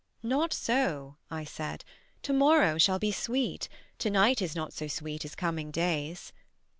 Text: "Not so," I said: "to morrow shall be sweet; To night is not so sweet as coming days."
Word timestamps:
"Not 0.23 0.51
so," 0.51 1.17
I 1.29 1.43
said: 1.43 1.85
"to 2.23 2.33
morrow 2.33 2.79
shall 2.79 2.97
be 2.97 3.11
sweet; 3.11 3.69
To 3.99 4.09
night 4.09 4.41
is 4.41 4.55
not 4.55 4.73
so 4.73 4.87
sweet 4.87 5.23
as 5.25 5.35
coming 5.35 5.69
days." 5.69 6.33